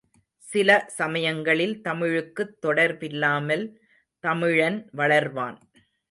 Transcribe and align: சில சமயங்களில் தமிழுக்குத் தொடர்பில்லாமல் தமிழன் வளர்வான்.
சில 0.37 0.85
சமயங்களில் 0.87 1.81
தமிழுக்குத் 1.83 2.55
தொடர்பில்லாமல் 2.65 3.65
தமிழன் 4.19 4.89
வளர்வான். 4.97 5.57